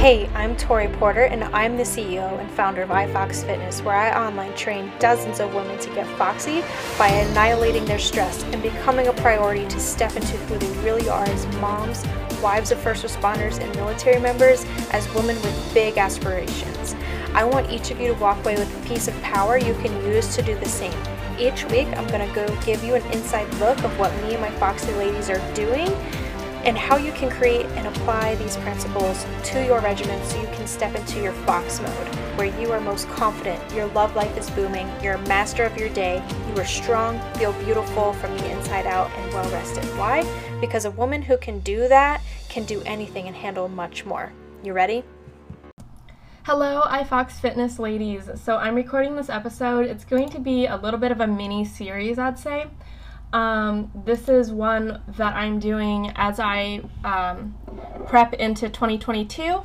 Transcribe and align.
Hey, 0.00 0.28
I'm 0.28 0.56
Tori 0.56 0.88
Porter, 0.88 1.24
and 1.24 1.44
I'm 1.44 1.76
the 1.76 1.82
CEO 1.82 2.40
and 2.40 2.50
founder 2.52 2.80
of 2.80 2.88
iFox 2.88 3.44
Fitness, 3.44 3.82
where 3.82 3.94
I 3.94 4.26
online 4.26 4.54
train 4.54 4.90
dozens 4.98 5.40
of 5.40 5.54
women 5.54 5.78
to 5.78 5.90
get 5.90 6.06
foxy 6.16 6.64
by 6.96 7.08
annihilating 7.08 7.84
their 7.84 7.98
stress 7.98 8.42
and 8.44 8.62
becoming 8.62 9.08
a 9.08 9.12
priority 9.12 9.68
to 9.68 9.78
step 9.78 10.16
into 10.16 10.38
who 10.38 10.56
they 10.56 10.70
really 10.82 11.10
are 11.10 11.24
as 11.24 11.46
moms, 11.58 12.06
wives 12.42 12.70
of 12.70 12.78
first 12.78 13.04
responders, 13.04 13.60
and 13.60 13.76
military 13.76 14.18
members, 14.18 14.64
as 14.90 15.06
women 15.12 15.36
with 15.42 15.74
big 15.74 15.98
aspirations. 15.98 16.94
I 17.34 17.44
want 17.44 17.70
each 17.70 17.90
of 17.90 18.00
you 18.00 18.14
to 18.14 18.20
walk 18.20 18.38
away 18.38 18.56
with 18.56 18.74
a 18.82 18.88
piece 18.88 19.06
of 19.06 19.20
power 19.20 19.58
you 19.58 19.74
can 19.82 19.94
use 20.06 20.34
to 20.34 20.40
do 20.40 20.54
the 20.54 20.64
same. 20.64 20.98
Each 21.38 21.66
week, 21.66 21.88
I'm 21.98 22.06
going 22.06 22.26
to 22.26 22.34
go 22.34 22.46
give 22.62 22.82
you 22.82 22.94
an 22.94 23.04
inside 23.12 23.52
look 23.56 23.76
of 23.84 23.98
what 23.98 24.14
me 24.22 24.32
and 24.32 24.40
my 24.40 24.50
Foxy 24.52 24.94
ladies 24.94 25.28
are 25.28 25.54
doing 25.54 25.94
and 26.64 26.76
how 26.76 26.96
you 26.96 27.12
can 27.12 27.30
create 27.30 27.66
and 27.66 27.86
apply 27.86 28.34
these 28.36 28.56
principles 28.58 29.26
to 29.44 29.64
your 29.64 29.80
regimen 29.80 30.22
so 30.24 30.40
you 30.40 30.46
can 30.48 30.66
step 30.66 30.94
into 30.94 31.22
your 31.22 31.32
fox 31.32 31.80
mode 31.80 32.20
where 32.40 32.58
you 32.58 32.72
are 32.72 32.80
most 32.80 33.06
confident, 33.10 33.60
your 33.74 33.86
love 33.88 34.16
life 34.16 34.34
is 34.38 34.48
booming, 34.50 34.90
you're 35.02 35.16
a 35.16 35.28
master 35.28 35.64
of 35.64 35.76
your 35.76 35.90
day, 35.90 36.22
you 36.48 36.58
are 36.58 36.64
strong, 36.64 37.20
feel 37.34 37.52
beautiful 37.64 38.14
from 38.14 38.34
the 38.38 38.50
inside 38.50 38.86
out, 38.86 39.10
and 39.10 39.32
well 39.34 39.50
rested. 39.50 39.84
Why? 39.98 40.24
Because 40.58 40.86
a 40.86 40.90
woman 40.90 41.20
who 41.20 41.36
can 41.36 41.60
do 41.60 41.86
that 41.88 42.22
can 42.48 42.64
do 42.64 42.80
anything 42.86 43.26
and 43.26 43.36
handle 43.36 43.68
much 43.68 44.06
more. 44.06 44.32
You 44.62 44.72
ready? 44.72 45.04
Hello, 46.44 46.80
iFox 46.86 47.32
Fitness 47.32 47.78
ladies. 47.78 48.30
So 48.42 48.56
I'm 48.56 48.74
recording 48.74 49.16
this 49.16 49.28
episode. 49.28 49.84
It's 49.84 50.06
going 50.06 50.30
to 50.30 50.38
be 50.38 50.64
a 50.64 50.76
little 50.76 50.98
bit 50.98 51.12
of 51.12 51.20
a 51.20 51.26
mini 51.26 51.66
series, 51.66 52.18
I'd 52.18 52.38
say. 52.38 52.68
Um, 53.32 53.92
this 54.04 54.28
is 54.28 54.50
one 54.50 55.00
that 55.16 55.34
I'm 55.34 55.58
doing 55.60 56.12
as 56.16 56.40
I 56.40 56.82
um, 57.04 57.54
prep 58.06 58.34
into 58.34 58.68
2022. 58.68 59.62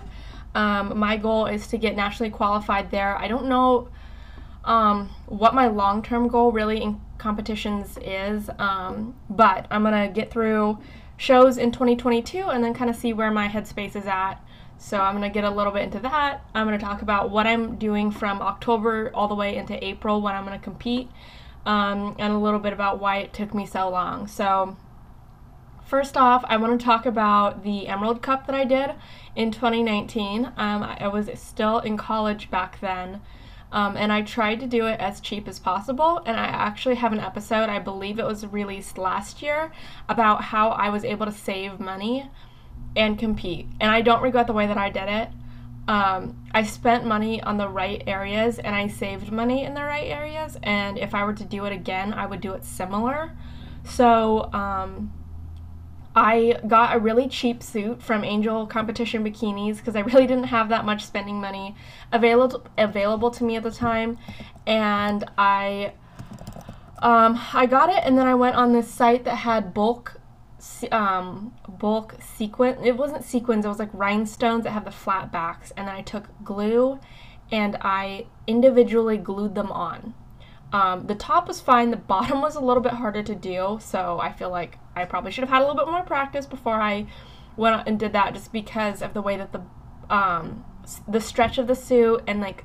Um, 0.54 0.98
my 0.98 1.18
goal 1.18 1.48
is 1.48 1.68
to 1.68 1.78
get 1.78 1.96
nationally 1.96 2.30
qualified 2.30 2.92
there. 2.92 3.18
I 3.18 3.28
don't 3.28 3.48
know 3.48 3.90
um, 4.64 5.10
what 5.28 5.54
my 5.54 5.68
long 5.68 6.02
term 6.02 6.28
goal 6.28 6.52
really 6.52 6.82
in 6.82 7.02
competitions 7.18 7.98
is, 8.02 8.50
um, 8.60 9.16
but 9.30 9.68
I'm 9.72 9.84
going 9.84 10.08
to 10.08 10.14
get 10.14 10.32
through 10.32 10.78
shows 11.18 11.58
in 11.58 11.72
2022 11.72 12.50
and 12.50 12.64
then 12.64 12.74
kind 12.74 12.90
of 12.90 12.96
see 12.96 13.14
where 13.14 13.32
my 13.32 13.48
headspace 13.48 13.96
is 13.96 14.06
at. 14.06 14.36
So 14.78 15.00
I'm 15.00 15.18
going 15.18 15.30
to 15.30 15.34
get 15.34 15.46
a 15.46 15.50
little 15.50 15.72
bit 15.72 15.84
into 15.84 16.00
that. 16.00 16.46
I'm 16.54 16.68
going 16.68 16.78
to 16.78 16.86
talk 16.86 17.02
about 17.02 17.32
what 17.32 17.48
I'm 17.48 17.78
doing 17.78 18.12
from 18.12 18.42
October 18.42 19.10
all 19.14 19.28
the 19.28 19.36
way 19.36 19.56
into 19.56 19.82
April 19.84 20.22
when 20.22 20.36
I'm 20.36 20.46
going 20.46 20.58
to 20.58 20.64
compete 20.64 21.10
um, 21.66 22.16
and 22.20 22.34
a 22.34 22.38
little 22.38 22.60
bit 22.60 22.74
about 22.74 23.00
why 23.00 23.18
it 23.18 23.34
took 23.34 23.54
me 23.54 23.66
so 23.66 23.90
long. 23.90 24.28
So, 24.28 24.78
first 25.86 26.18
off, 26.18 26.44
I 26.48 26.58
want 26.58 26.80
to 26.80 26.86
talk 26.86 27.06
about 27.06 27.64
the 27.64 27.88
Emerald 27.88 28.22
Cup 28.22 28.48
that 28.48 28.56
I 28.56 28.66
did 28.66 28.92
in 29.36 29.52
2019. 29.52 30.46
Um, 30.58 30.84
I 30.84 31.08
was 31.08 31.30
still 31.36 31.80
in 31.80 31.98
college 31.98 32.50
back 32.50 32.80
then. 32.80 33.22
Um, 33.72 33.98
and 33.98 34.14
I 34.14 34.22
tried 34.22 34.62
to 34.62 34.68
do 34.68 34.86
it 34.86 35.02
as 35.02 35.20
cheap 35.20 35.48
as 35.48 35.60
possible. 35.60 36.22
And 36.26 36.40
I 36.40 36.46
actually 36.46 36.96
have 36.96 37.12
an 37.12 37.20
episode, 37.20 37.68
I 37.68 37.80
believe 37.80 38.20
it 38.20 38.26
was 38.26 38.46
released 38.46 38.98
last 38.98 39.42
year, 39.42 39.72
about 40.08 40.44
how 40.44 40.70
I 40.70 40.90
was 40.90 41.04
able 41.04 41.26
to 41.26 41.32
save 41.32 41.80
money 41.80 42.30
and 42.96 43.20
compete. 43.20 43.68
And 43.82 43.92
I 43.92 44.02
don't 44.02 44.22
regret 44.22 44.48
the 44.48 44.54
way 44.54 44.68
that 44.68 44.78
I 44.78 44.90
did 44.90 45.10
it 45.10 45.30
um, 45.88 46.44
I 46.52 46.64
spent 46.64 47.06
money 47.06 47.42
on 47.42 47.58
the 47.58 47.70
right 47.70 48.04
areas 48.08 48.60
and 48.60 48.76
I 48.76 48.88
saved 48.88 49.32
money 49.32 49.64
in 49.64 49.74
the 49.74 49.84
right 49.84 50.08
areas. 50.08 50.58
And 50.64 50.98
if 50.98 51.14
I 51.14 51.24
were 51.24 51.34
to 51.34 51.44
do 51.44 51.66
it 51.66 51.72
again, 51.72 52.14
I 52.14 52.26
would 52.26 52.42
do 52.42 52.54
it 52.54 52.66
similar. 52.66 53.32
So 53.84 54.52
um, 54.52 55.14
I 56.16 56.60
got 56.66 56.96
a 56.96 57.00
really 57.00 57.28
cheap 57.28 57.62
suit 57.62 58.02
from 58.02 58.24
Angel 58.24 58.66
Competition 58.66 59.24
Bikinis 59.24 59.78
because 59.78 59.96
I 59.96 60.00
really 60.00 60.26
didn't 60.28 60.46
have 60.46 60.70
that 60.70 60.86
much 60.86 61.06
spending 61.06 61.42
money 61.42 61.76
available 62.12 62.66
available 62.78 63.30
to 63.32 63.44
me 63.44 63.58
at 63.58 63.64
the 63.64 63.72
time, 63.72 64.18
and 64.66 65.26
I 65.38 65.94
um, 67.00 67.40
I 67.54 67.66
got 67.66 67.90
it, 67.90 68.02
and 68.04 68.18
then 68.18 68.28
I 68.28 68.36
went 68.36 68.56
on 68.56 68.72
this 68.72 68.90
site 68.90 69.26
that 69.26 69.36
had 69.36 69.74
bulk 69.74 70.20
um, 70.92 71.54
bulk 71.68 72.16
sequin. 72.22 72.84
It 72.84 72.98
wasn't 72.98 73.24
sequins. 73.24 73.66
It 73.66 73.70
was 73.70 73.80
like 73.80 73.90
rhinestones 73.94 74.64
that 74.64 74.72
have 74.72 74.86
the 74.86 74.92
flat 74.92 75.32
backs, 75.32 75.72
and 75.76 75.88
then 75.88 75.96
I 75.96 76.02
took 76.02 76.26
glue, 76.44 77.00
and 77.52 77.78
I 77.82 78.28
individually 78.48 79.18
glued 79.18 79.56
them 79.56 79.72
on. 79.72 80.14
Um, 80.74 81.08
the 81.08 81.16
top 81.16 81.48
was 81.48 81.62
fine. 81.62 81.92
The 81.92 81.98
bottom 82.14 82.42
was 82.42 82.56
a 82.56 82.60
little 82.60 82.84
bit 82.84 82.94
harder 82.94 83.24
to 83.24 83.36
do, 83.36 83.80
so 83.82 84.20
I 84.20 84.32
feel 84.32 84.50
like 84.50 84.78
I 84.96 85.06
probably 85.06 85.32
should 85.32 85.44
have 85.44 85.50
had 85.50 85.62
a 85.62 85.66
little 85.68 85.84
bit 85.84 85.92
more 85.92 86.04
practice 86.04 86.46
before 86.46 86.82
I 86.82 87.08
went 87.58 87.88
and 87.88 88.00
did 88.00 88.14
that, 88.14 88.34
just 88.34 88.52
because 88.52 89.02
of 89.02 89.14
the 89.14 89.22
way 89.22 89.38
that 89.38 89.52
the 89.52 89.62
um, 90.10 90.66
the 91.08 91.22
stretch 91.22 91.58
of 91.58 91.68
the 91.68 91.76
suit 91.76 92.22
and 92.28 92.42
like 92.42 92.64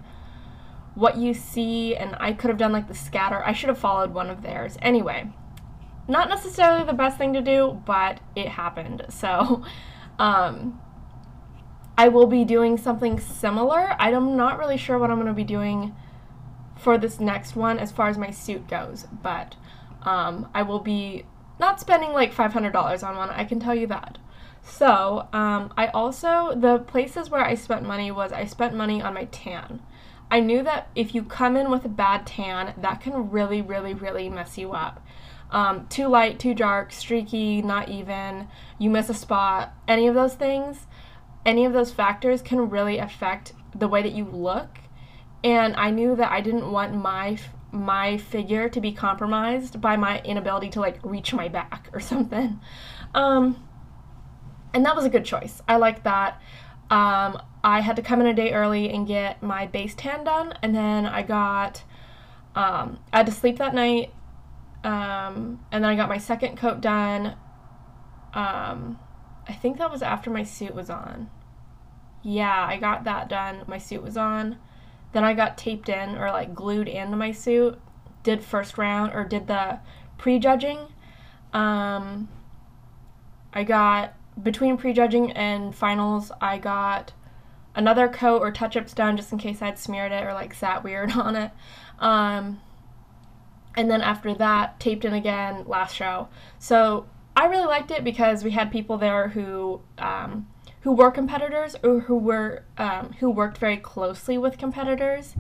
what 0.95 1.17
you 1.17 1.35
see. 1.35 1.97
And 1.97 2.17
I 2.19 2.33
could 2.33 2.49
have 2.49 2.59
done 2.59 2.73
like 2.73 2.89
the 2.89 2.95
scatter. 2.95 3.43
I 3.45 3.53
should 3.53 3.69
have 3.69 3.79
followed 3.79 4.13
one 4.13 4.31
of 4.31 4.43
theirs. 4.43 4.77
Anyway, 4.83 5.33
not 6.11 6.29
necessarily 6.29 6.85
the 6.85 6.93
best 6.93 7.17
thing 7.17 7.33
to 7.33 7.41
do, 7.41 7.81
but 7.87 8.21
it 8.35 8.49
happened. 8.49 9.07
So, 9.09 9.63
um, 10.19 10.81
I 11.97 12.09
will 12.09 12.27
be 12.27 12.45
doing 12.45 12.77
something 12.77 13.21
similar. 13.21 13.95
I'm 13.99 14.37
not 14.37 14.59
really 14.59 14.77
sure 14.77 14.99
what 14.99 15.11
I'm 15.11 15.17
going 15.17 15.29
to 15.29 15.35
be 15.35 15.45
doing 15.45 15.95
for 16.77 16.99
this 16.99 17.21
next 17.21 17.55
one 17.55 17.79
as 17.79 17.93
far 17.93 18.09
as 18.09 18.19
my 18.19 18.31
suit 18.31 18.67
goes, 18.69 19.07
but 19.23 19.55
um, 20.03 20.49
I 20.55 20.63
will 20.63 20.81
be 20.81 21.27
not 21.59 21.79
spending 21.79 22.13
like 22.13 22.35
$500 22.35 23.07
on 23.07 23.17
one, 23.17 23.29
I 23.31 23.45
can 23.45 23.61
tell 23.61 23.75
you 23.75 23.87
that. 23.89 24.17
So, 24.63 25.29
um, 25.33 25.73
I 25.77 25.89
also, 25.89 26.55
the 26.57 26.79
places 26.79 27.29
where 27.29 27.45
I 27.45 27.55
spent 27.55 27.87
money 27.87 28.11
was 28.11 28.33
I 28.33 28.47
spent 28.47 28.75
money 28.75 29.03
on 29.03 29.15
my 29.15 29.27
tan. 29.27 29.83
I 30.31 30.41
knew 30.41 30.63
that 30.63 30.89
if 30.95 31.15
you 31.15 31.23
come 31.23 31.57
in 31.57 31.71
with 31.71 31.85
a 31.85 31.89
bad 31.89 32.27
tan, 32.27 32.75
that 32.79 33.01
can 33.01 33.31
really, 33.31 33.61
really, 33.61 33.95
really 33.95 34.29
mess 34.29 34.57
you 34.57 34.73
up 34.73 35.05
um, 35.51 35.87
too 35.89 36.09
light, 36.09 36.39
too 36.39 36.55
dark, 36.55 36.93
streaky, 36.93 37.63
not 37.63 37.89
even, 37.89 38.49
you 38.79 38.91
miss 38.91 39.09
a 39.09 39.15
spot, 39.15 39.75
any 39.89 40.07
of 40.07 40.15
those 40.15 40.35
things, 40.35 40.87
any 41.45 41.65
of 41.65 41.73
those 41.73 41.91
factors 41.91 42.43
can 42.43 42.71
really 42.71 42.99
affect 42.99 43.53
the 43.75 43.89
way 43.89 44.03
that 44.03 44.13
you 44.13 44.25
look. 44.25 44.79
And 45.43 45.75
I 45.77 45.91
knew 45.91 46.15
that 46.17 46.31
I 46.31 46.41
didn't 46.41 46.71
want 46.71 46.95
my 46.95 47.39
my 47.73 48.17
figure 48.17 48.69
to 48.69 48.81
be 48.81 48.91
compromised 48.91 49.81
by 49.81 49.97
my 49.97 50.21
inability 50.23 50.69
to 50.71 50.81
like 50.81 50.99
reach 51.05 51.33
my 51.33 51.47
back 51.47 51.89
or 51.93 52.01
something. 52.13 52.61
Um, 53.15 53.65
and 54.75 54.85
that 54.85 54.97
was 54.97 55.05
a 55.05 55.09
good 55.09 55.25
choice. 55.25 55.63
I 55.69 55.77
like 55.77 56.03
that. 56.03 56.41
Um, 56.91 57.41
I 57.63 57.81
had 57.81 57.97
to 57.97 58.03
come 58.03 58.21
in 58.21 58.27
a 58.27 58.35
day 58.35 58.53
early 58.53 58.91
and 58.91 59.07
get 59.07 59.43
my 59.43 59.67
base 59.67 59.95
tan 59.95 60.25
done, 60.25 60.55
and 60.63 60.75
then 60.75 61.07
I 61.07 61.23
got 61.23 61.83
um, 62.55 62.99
I 63.13 63.19
had 63.19 63.27
to 63.27 63.33
sleep 63.33 63.59
that 63.59 63.75
night 63.75 64.13
um, 64.83 65.65
and 65.71 65.85
then 65.85 65.91
I 65.91 65.97
got 65.97 66.09
my 66.09 66.19
second 66.19 66.57
coat 66.57 66.81
done. 66.81 67.37
Um, 68.33 68.99
I 69.49 69.53
think 69.53 69.79
that 69.79 69.91
was 69.91 70.03
after 70.03 70.31
my 70.31 70.43
suit 70.43 70.75
was 70.75 70.91
on. 70.91 71.31
Yeah, 72.23 72.67
I 72.67 72.77
got 72.79 73.05
that 73.05 73.29
done. 73.29 73.63
My 73.67 73.79
suit 73.79 74.03
was 74.03 74.17
on. 74.17 74.59
Then 75.13 75.25
I 75.25 75.35
got 75.35 75.59
taped 75.59 75.89
in 75.89 76.17
or 76.17 76.31
like 76.31 76.55
glued 76.55 76.89
into 76.89 77.17
my 77.17 77.33
suit. 77.33 77.79
Did 78.23 78.45
first 78.45 78.79
round 78.79 79.13
or 79.15 79.25
did 79.25 79.47
the 79.47 79.81
prejudging. 80.19 80.79
Um, 81.53 82.29
I 83.53 83.65
got 83.65 84.15
between 84.41 84.77
prejudging 84.77 85.33
and 85.33 85.75
finals. 85.75 86.31
I 86.41 86.59
got 86.59 87.13
another 87.75 88.09
coat 88.09 88.43
or 88.43 88.51
touch 88.53 88.77
ups 88.77 88.93
done 88.93 89.17
just 89.17 89.33
in 89.33 89.39
case 89.39 89.63
I'd 89.63 89.79
smeared 89.79 90.13
it 90.13 90.25
or 90.25 90.33
like 90.35 90.55
sat 90.55 90.85
weird 90.85 91.13
on 91.17 91.37
it. 91.37 91.51
Um, 91.99 92.61
and 93.77 93.91
then 93.91 94.01
after 94.01 94.35
that 94.35 94.79
taped 94.81 95.05
in 95.05 95.15
again 95.15 95.65
last 95.67 95.95
show. 95.95 96.29
So 96.59 97.07
i 97.37 97.47
really 97.47 97.67
liked 97.67 97.91
it 97.91 98.03
because 98.03 98.43
we 98.43 98.51
had 98.51 98.71
people 98.73 98.99
there 98.99 99.29
who 99.29 99.81
um, 99.99 100.47
who 100.83 100.93
were 100.93 101.11
competitors 101.11 101.77
or 101.83 102.01
who 102.01 102.17
were 102.17 102.65
um, 102.79 103.15
who 103.21 103.31
worked 103.31 103.59
very 103.59 103.77
closely 103.77 104.39
with 104.39 104.59
competitors. 104.59 105.35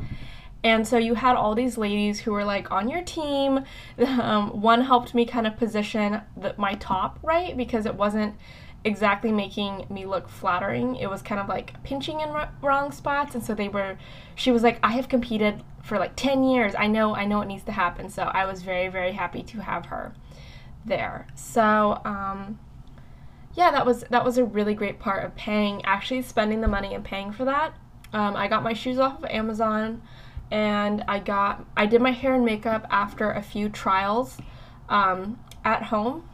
And 0.62 0.86
so 0.86 0.98
you 0.98 1.14
had 1.14 1.36
all 1.36 1.54
these 1.54 1.78
ladies 1.78 2.20
who 2.20 2.32
were 2.32 2.44
like 2.44 2.70
on 2.70 2.88
your 2.88 3.02
team. 3.02 3.64
Um, 4.20 4.60
one 4.60 4.82
helped 4.82 5.14
me 5.14 5.24
kind 5.24 5.46
of 5.46 5.56
position 5.56 6.20
the, 6.36 6.54
my 6.58 6.74
top 6.74 7.18
right 7.22 7.56
because 7.56 7.86
it 7.86 7.94
wasn't 7.94 8.34
exactly 8.84 9.30
making 9.32 9.86
me 9.90 10.06
look 10.06 10.28
flattering. 10.28 10.96
It 10.96 11.10
was 11.10 11.22
kind 11.22 11.40
of 11.40 11.48
like 11.48 11.82
pinching 11.82 12.20
in 12.20 12.30
r- 12.30 12.52
wrong 12.62 12.92
spots. 12.92 13.34
And 13.34 13.44
so 13.44 13.54
they 13.54 13.68
were, 13.68 13.98
she 14.34 14.50
was 14.50 14.62
like, 14.62 14.78
I 14.82 14.92
have 14.92 15.08
competed 15.08 15.62
for 15.82 15.98
like 15.98 16.16
10 16.16 16.44
years. 16.44 16.74
I 16.78 16.86
know, 16.86 17.14
I 17.14 17.26
know 17.26 17.40
it 17.42 17.46
needs 17.46 17.64
to 17.64 17.72
happen. 17.72 18.08
So 18.08 18.22
I 18.22 18.46
was 18.46 18.62
very, 18.62 18.88
very 18.88 19.12
happy 19.12 19.42
to 19.42 19.60
have 19.62 19.86
her 19.86 20.14
there. 20.84 21.26
So, 21.34 22.00
um, 22.04 22.58
yeah, 23.54 23.70
that 23.72 23.84
was 23.84 24.04
that 24.10 24.24
was 24.24 24.38
a 24.38 24.44
really 24.44 24.74
great 24.74 25.00
part 25.00 25.24
of 25.24 25.34
paying, 25.34 25.84
actually 25.84 26.22
spending 26.22 26.60
the 26.60 26.68
money 26.68 26.94
and 26.94 27.04
paying 27.04 27.32
for 27.32 27.44
that. 27.44 27.74
Um, 28.12 28.36
I 28.36 28.46
got 28.48 28.62
my 28.62 28.72
shoes 28.72 28.98
off 28.98 29.18
of 29.18 29.24
Amazon, 29.24 30.02
and 30.52 31.04
I 31.08 31.18
got 31.18 31.64
I 31.76 31.86
did 31.86 32.00
my 32.00 32.12
hair 32.12 32.34
and 32.34 32.44
makeup 32.44 32.86
after 32.90 33.30
a 33.30 33.42
few 33.42 33.68
trials 33.68 34.38
um, 34.88 35.38
at 35.64 35.84
home 35.84 36.28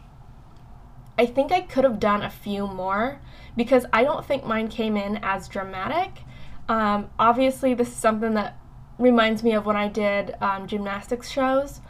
I 1.19 1.27
think 1.27 1.53
I 1.53 1.63
could 1.63 1.85
have 1.85 1.99
done 1.99 2.23
a 2.23 2.31
few 2.31 2.67
more 2.67 3.21
because 3.57 3.87
I 3.93 4.05
don't 4.05 4.25
think 4.25 4.45
mine 4.45 4.69
came 4.69 4.97
in 4.97 5.19
as 5.23 5.49
dramatic. 5.49 6.23
Um, 6.69 7.11
obviously, 7.19 7.75
this 7.75 7.89
is 7.89 7.97
something 7.97 8.35
that 8.35 8.59
reminds 8.99 9.43
me 9.43 9.53
of 9.53 9.67
when 9.67 9.77
I 9.77 9.89
did 9.89 10.35
um, 10.41 10.67
gymnastics 10.67 11.31
shows 11.31 11.81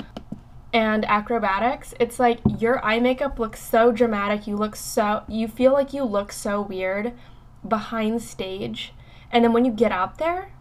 and 0.73 1.05
acrobatics. 1.07 1.95
It's 1.99 2.19
like 2.19 2.41
your 2.59 2.85
eye 2.85 3.01
makeup 3.01 3.39
looks 3.39 3.63
so 3.63 3.93
dramatic. 3.93 4.47
You 4.47 4.57
look 4.57 4.77
so, 4.77 5.25
you 5.29 5.49
feel 5.49 5.73
like 5.73 5.93
you 5.93 6.05
look 6.05 6.33
so 6.33 6.61
weird 6.61 7.13
behind 7.67 8.23
stage. 8.23 8.93
And 9.33 9.45
then 9.45 9.53
when 9.53 9.65
you 9.65 9.73
get 9.73 9.91
out 9.91 10.19
there, 10.19 10.53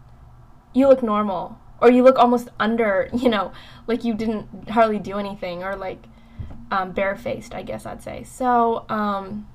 you 0.73 0.87
look 0.87 1.03
normal. 1.03 1.59
Or 1.81 1.91
you 1.91 2.03
look 2.03 2.17
almost 2.17 2.49
under, 2.59 3.09
you 3.13 3.29
know, 3.29 3.51
like 3.87 4.03
you 4.03 4.13
didn't 4.13 4.69
hardly 4.69 4.99
do 4.99 5.17
anything, 5.17 5.63
or 5.63 5.75
like 5.75 6.03
um, 6.71 6.91
barefaced, 6.91 7.53
I 7.53 7.63
guess 7.63 7.85
I'd 7.85 8.01
say. 8.01 8.23
So, 8.23 8.85
um, 8.89 9.47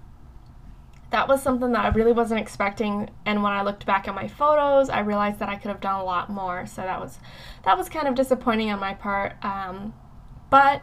that 1.10 1.26
was 1.26 1.42
something 1.42 1.72
that 1.72 1.84
I 1.84 1.88
really 1.88 2.12
wasn't 2.12 2.40
expecting 2.40 3.10
and 3.26 3.42
when 3.42 3.52
I 3.52 3.62
looked 3.62 3.84
back 3.84 4.06
at 4.06 4.14
my 4.14 4.28
photos 4.28 4.88
I 4.88 5.00
realized 5.00 5.40
that 5.40 5.48
I 5.48 5.56
could 5.56 5.68
have 5.68 5.80
done 5.80 6.00
a 6.00 6.04
lot 6.04 6.30
more. 6.30 6.66
So 6.66 6.82
that 6.82 7.00
was 7.00 7.18
that 7.64 7.76
was 7.76 7.88
kind 7.88 8.06
of 8.06 8.14
disappointing 8.14 8.70
on 8.70 8.78
my 8.78 8.94
part 8.94 9.34
um, 9.44 9.92
but 10.50 10.82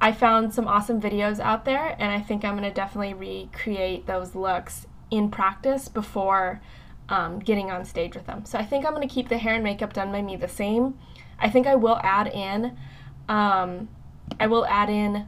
I 0.00 0.12
found 0.12 0.52
some 0.54 0.68
awesome 0.68 1.00
videos 1.00 1.40
out 1.40 1.64
there 1.64 1.96
and 1.98 2.12
I 2.12 2.20
think 2.20 2.44
I'm 2.44 2.56
going 2.56 2.68
to 2.68 2.74
definitely 2.74 3.14
recreate 3.14 4.06
those 4.06 4.34
looks 4.34 4.86
in 5.10 5.30
practice 5.30 5.88
before 5.88 6.60
um, 7.08 7.38
getting 7.38 7.70
on 7.70 7.84
stage 7.84 8.14
with 8.14 8.26
them. 8.26 8.44
So 8.44 8.58
I 8.58 8.64
think 8.64 8.84
I'm 8.84 8.94
going 8.94 9.06
to 9.06 9.12
keep 9.12 9.28
the 9.28 9.38
hair 9.38 9.54
and 9.54 9.64
makeup 9.64 9.92
done 9.92 10.12
by 10.12 10.22
me 10.22 10.36
the 10.36 10.48
same. 10.48 10.98
I 11.38 11.48
think 11.50 11.66
I 11.66 11.74
will 11.74 11.98
add 12.02 12.28
in 12.28 12.76
um, 13.28 13.88
I 14.40 14.46
will 14.46 14.66
add 14.66 14.88
in 14.88 15.26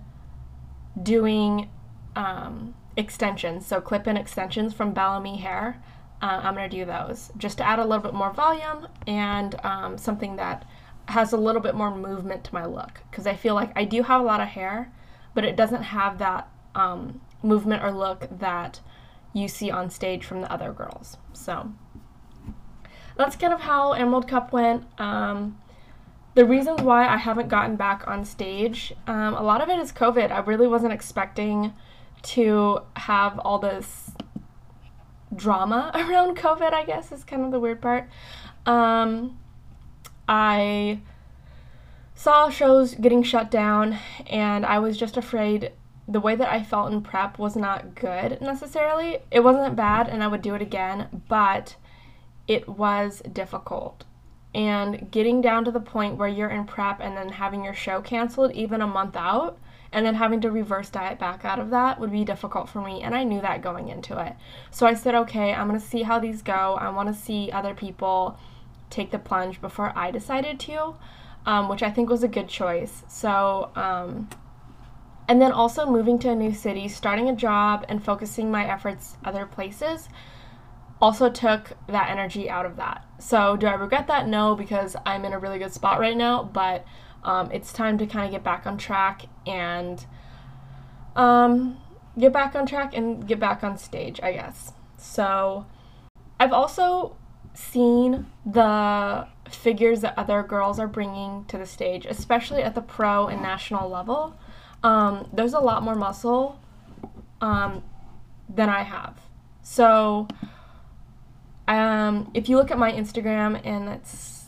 doing 1.01 1.69
um, 2.17 2.75
extensions, 2.97 3.67
so 3.67 3.81
clip-in 3.81 4.17
extensions 4.17 4.73
from 4.75 4.95
Bellami 4.95 5.41
Hair. 5.41 5.83
Uh, 6.23 6.41
I'm 6.43 6.55
going 6.55 6.69
to 6.69 6.77
do 6.77 6.85
those 6.85 7.31
just 7.39 7.59
to 7.59 7.67
add 7.67 7.79
a 7.79 7.85
little 7.85 8.03
bit 8.03 8.13
more 8.13 8.33
volume 8.33 8.89
and 9.07 9.55
um, 9.65 9.97
something 9.97 10.37
that 10.37 10.67
has 11.09 11.33
a 11.33 11.37
little 11.37 11.63
bit 11.63 11.75
more 11.75 11.95
movement 11.95 12.45
to 12.45 12.55
my 12.55 12.67
look 12.67 13.01
because 13.11 13.27
I 13.27 13.35
feel 13.35 13.55
like 13.55 13.73
I 13.75 13.85
do 13.85 14.03
have 14.03 14.21
a 14.21 14.25
lot 14.25 14.41
of 14.41 14.49
hair, 14.49 14.93
but 15.35 15.45
it 15.45 15.57
doesn't 15.57 15.83
have 15.83 16.19
that 16.19 16.49
um, 16.75 17.21
movement 17.43 17.83
or 17.83 17.91
look 17.91 18.29
that 18.39 18.81
you 19.33 19.49
see 19.49 19.71
on 19.71 19.91
stage 19.91 20.25
from 20.25 20.41
the 20.43 20.53
other 20.53 20.73
girls. 20.73 21.17
So 21.33 21.73
that's 23.17 23.37
kind 23.37 23.53
of 23.53 23.61
how 23.61 23.93
Emerald 23.93 24.29
Cup 24.29 24.53
went. 24.53 24.85
Um, 25.01 25.59
the 26.41 26.47
reasons 26.47 26.81
why 26.81 27.07
I 27.07 27.19
haven't 27.19 27.49
gotten 27.49 27.77
back 27.77 28.09
on 28.09 28.25
stage, 28.25 28.95
um, 29.07 29.35
a 29.35 29.43
lot 29.43 29.61
of 29.61 29.69
it 29.69 29.79
is 29.79 29.93
COVID. 29.93 30.31
I 30.31 30.39
really 30.39 30.67
wasn't 30.67 30.95
expecting 30.95 31.75
to 32.23 32.79
have 32.97 33.39
all 33.41 33.59
this 33.59 34.13
drama 35.37 35.91
around 35.95 36.39
COVID, 36.39 36.73
I 36.73 36.87
guess 36.87 37.13
is 37.13 37.25
kind 37.25 37.45
of 37.45 37.51
the 37.51 37.61
weird 37.61 37.83
part. 37.83 38.09
Um, 38.65 39.39
I 40.27 41.01
saw 42.15 42.49
shows 42.49 42.95
getting 42.95 43.23
shut 43.23 43.51
down, 43.51 43.99
and 44.27 44.65
I 44.65 44.79
was 44.79 44.97
just 44.97 45.19
afraid 45.19 45.73
the 46.09 46.21
way 46.21 46.37
that 46.37 46.51
I 46.51 46.63
felt 46.63 46.91
in 46.91 47.03
prep 47.03 47.39
was 47.39 47.55
not 47.55 47.95
good 47.95 48.41
necessarily. 48.41 49.19
It 49.31 49.41
wasn't 49.41 49.77
bad, 49.77 50.09
and 50.09 50.25
I 50.25 50.27
would 50.27 50.41
do 50.41 50.55
it 50.55 50.63
again, 50.63 51.23
but 51.29 51.77
it 52.49 52.67
was 52.67 53.21
difficult. 53.31 54.07
And 54.55 55.11
getting 55.11 55.41
down 55.41 55.65
to 55.65 55.71
the 55.71 55.81
point 55.81 56.17
where 56.17 56.29
you're 56.29 56.49
in 56.49 56.65
prep 56.65 57.01
and 57.01 57.17
then 57.17 57.29
having 57.29 57.65
your 57.65 57.75
show 57.75 58.01
canceled 58.01 58.53
even 58.53 58.81
a 58.81 58.87
month 58.87 59.17
out 59.17 59.59
and 59.93 60.07
then 60.07 60.15
having 60.15 60.41
to 60.41 60.51
reverse 60.51 60.89
diet 60.91 61.19
back 61.19 61.45
out 61.45 61.59
of 61.59 61.71
that 61.71 61.99
would 61.99 62.13
be 62.13 62.25
difficult 62.25 62.69
for 62.69 62.81
me 62.81 63.03
and 63.03 63.15
i 63.15 63.25
knew 63.25 63.41
that 63.41 63.63
going 63.63 63.89
into 63.89 64.19
it. 64.19 64.35
So 64.71 64.87
i 64.87 64.95
said 64.95 65.15
okay 65.15 65.53
i'm 65.53 65.69
going 65.69 65.81
to 65.81 65.87
see 65.87 66.03
how 66.03 66.19
these 66.19 66.43
go. 66.43 66.77
I 66.81 66.91
want 66.91 67.09
to 67.09 67.15
see 67.15 67.51
other 67.53 67.75
people 67.75 68.39
take 68.89 69.11
the 69.11 69.19
plunge 69.19 69.61
before 69.61 69.93
i 69.97 70.11
decided 70.11 70.61
to 70.61 70.95
um, 71.47 71.69
which 71.69 71.83
i 71.83 71.91
think 71.91 72.09
was 72.09 72.23
a 72.23 72.29
good 72.29 72.49
choice. 72.49 73.03
So 73.09 73.71
um, 73.75 74.29
and 75.29 75.41
then 75.41 75.53
also 75.53 75.87
moving 75.87 76.19
to 76.21 76.31
a 76.31 76.35
new 76.35 76.53
city 76.53 76.89
starting 76.89 77.29
a 77.29 77.35
job 77.35 77.85
and 77.89 78.03
focusing 78.05 78.51
my 78.51 78.67
efforts 78.67 79.17
other 79.25 79.47
places 79.47 80.09
also 81.01 81.31
took 81.31 81.73
that 81.89 82.11
energy 82.11 82.51
out 82.51 82.67
of 82.67 82.77
that 82.77 83.05
so 83.19 83.57
do 83.57 83.67
i 83.67 83.75
regret 83.75 84.07
that 84.07 84.29
no 84.29 84.55
because 84.55 84.97
i'm 85.07 85.25
in 85.25 85.33
a 85.33 85.39
really 85.39 85.59
good 85.59 85.73
spot 85.73 85.99
right 85.99 86.17
now 86.17 86.43
but 86.43 86.85
um, 87.23 87.51
it's 87.53 87.73
time 87.73 87.99
to 87.99 88.07
kind 88.07 88.27
of 88.27 88.33
get 88.33 88.43
back 88.43 88.67
on 88.67 88.79
track 88.79 89.27
and 89.47 90.05
um, 91.17 91.79
get 92.19 92.33
back 92.33 92.55
on 92.55 92.67
track 92.67 92.95
and 92.95 93.27
get 93.27 93.39
back 93.39 93.63
on 93.63 93.77
stage, 93.79 94.21
I 94.23 94.33
guess. 94.33 94.73
So 94.97 95.67
I've 96.39 96.53
also 96.53 97.17
seen 97.55 98.27
the 98.47 99.27
figures 99.51 100.01
that 100.01 100.15
other 100.17 100.43
girls 100.43 100.79
are 100.79 100.89
bringing 100.89 101.45
to 101.47 101.59
the 101.59 101.67
stage, 101.67 102.07
especially 102.07 102.63
at 102.63 102.75
the 102.75 102.81
pro 102.81 103.27
and 103.27 103.43
national 103.43 103.89
level. 103.89 104.37
Um, 104.83 105.29
there's 105.33 105.53
a 105.53 105.61
lot 105.61 105.83
more 105.83 105.95
muscle 105.95 106.59
um, 107.41 107.83
than 108.49 108.69
I 108.69 108.83
have. 108.83 109.21
So, 109.63 110.27
um, 111.71 112.31
if 112.35 112.49
you 112.49 112.57
look 112.57 112.71
at 112.71 112.79
my 112.79 112.91
Instagram, 112.91 113.65
and 113.65 113.89
it's 113.89 114.47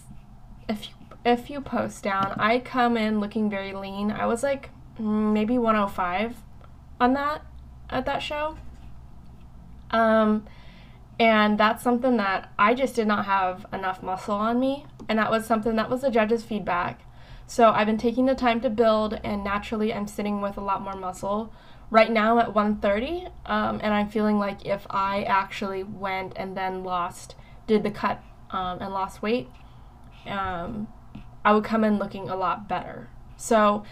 a 0.69 0.75
few 0.75 0.95
a 1.25 1.37
few 1.37 1.61
posts 1.61 2.01
down, 2.01 2.35
I 2.37 2.59
come 2.59 2.97
in 2.97 3.21
looking 3.21 3.49
very 3.49 3.73
lean. 3.73 4.11
I 4.11 4.27
was 4.27 4.43
like 4.43 4.71
maybe 4.99 5.57
105 5.57 6.37
on 7.01 7.15
that 7.15 7.43
at 7.91 8.07
that 8.07 8.23
show. 8.23 8.57
Um, 9.93 10.47
and 11.21 11.59
that's 11.59 11.85
something 11.85 12.17
that 12.17 12.51
I 12.59 12.75
just 12.75 12.97
did 12.97 13.07
not 13.07 13.27
have 13.27 13.67
enough 13.73 14.03
muscle 14.03 14.35
on 14.35 14.59
me, 14.59 14.87
and 15.09 15.17
that 15.21 15.31
was 15.31 15.47
something 15.47 15.77
that 15.77 15.89
was 15.89 16.01
the 16.01 16.11
judges' 16.11 16.43
feedback. 16.43 17.03
So 17.47 17.71
I've 17.71 17.87
been 17.87 17.99
taking 17.99 18.27
the 18.27 18.35
time 18.35 18.61
to 18.63 18.71
build, 18.71 19.21
and 19.23 19.45
naturally 19.45 19.95
I'm 19.95 20.09
sitting 20.09 20.41
with 20.41 20.57
a 20.57 20.61
lot 20.61 20.83
more 20.83 20.97
muscle. 20.97 21.53
Right 21.93 22.11
now 22.11 22.39
at 22.39 22.55
130, 22.55 23.29
um, 23.45 23.79
and 23.83 23.93
I'm 23.93 24.09
feeling 24.09 24.39
like 24.39 24.65
if 24.65 24.87
I 24.89 25.25
actually 25.25 25.83
went 25.83 26.33
and 26.37 26.57
then 26.57 26.85
lost, 26.85 27.35
did 27.67 27.83
the 27.83 27.91
cut 27.91 28.23
um, 28.51 28.79
and 28.81 28.95
lost 28.95 29.21
weight, 29.21 29.51
um, 30.25 30.89
I 31.45 31.53
would 31.53 31.65
come 31.65 31.85
in 31.85 31.99
looking 31.99 32.31
a 32.31 32.35
lot 32.35 32.67
better. 32.67 33.11
So 33.37 33.85